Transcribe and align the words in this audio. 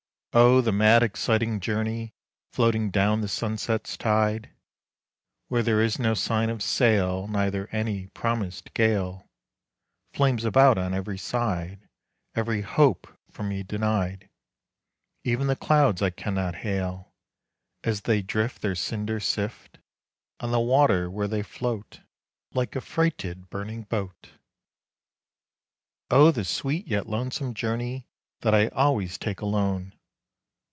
Oh! 0.33 0.61
the 0.61 0.71
mad, 0.71 1.03
exciting 1.03 1.59
journey! 1.59 2.13
Floating 2.53 2.89
down 2.89 3.19
the 3.19 3.27
sunset's 3.27 3.97
tide, 3.97 4.49
Where 5.49 5.61
there 5.61 5.81
is 5.81 5.99
no 5.99 6.13
sign 6.13 6.49
of 6.49 6.63
sail, 6.63 7.27
Neither 7.27 7.67
any 7.73 8.07
promised 8.07 8.73
gale. 8.73 9.27
Flames 10.13 10.45
about 10.45 10.77
on 10.77 10.93
every 10.93 11.17
side, 11.17 11.85
Every 12.33 12.61
hope 12.61 13.13
from 13.29 13.49
me 13.49 13.61
denied. 13.61 14.29
Even 15.25 15.47
the 15.47 15.55
clouds 15.57 16.01
I 16.01 16.11
can 16.11 16.33
not 16.35 16.55
hail; 16.63 17.13
As 17.83 17.99
they 18.03 18.21
drift, 18.21 18.61
Their 18.61 18.75
cinders 18.75 19.25
sift 19.25 19.79
On 20.39 20.49
the 20.51 20.61
water 20.61 21.09
where 21.09 21.27
they 21.27 21.43
float, 21.43 21.99
Like 22.53 22.73
a 22.77 22.79
freighted, 22.79 23.49
burning 23.49 23.83
boat. 23.83 24.29
Oh! 26.09 26.31
the 26.31 26.45
sweet, 26.45 26.87
yet 26.87 27.09
lonesome 27.09 27.53
journey 27.53 28.07
That 28.39 28.55
I 28.55 28.69
always 28.69 29.17
take 29.17 29.41
alone! 29.41 29.91